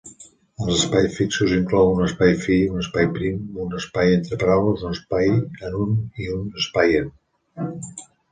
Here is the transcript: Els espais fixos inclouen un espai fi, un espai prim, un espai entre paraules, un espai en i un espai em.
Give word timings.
Els 0.63 0.69
espais 0.75 1.17
fixos 1.17 1.51
inclouen 1.57 1.99
un 1.99 2.05
espai 2.05 2.31
fi, 2.45 2.55
un 2.77 2.79
espai 2.85 3.09
prim, 3.19 3.37
un 3.65 3.77
espai 3.81 4.15
entre 4.15 4.39
paraules, 4.45 4.87
un 4.89 4.97
espai 4.97 5.31
en 5.69 5.95
i 6.25 6.33
un 6.39 6.49
espai 6.63 6.99
em. 7.03 7.13